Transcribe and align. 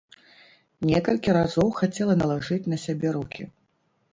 Некалькі 0.91 1.35
разоў 1.37 1.67
хацела 1.81 2.15
налажыць 2.23 2.61
на 2.73 2.77
сябе 2.89 3.07
рукі. 3.19 3.43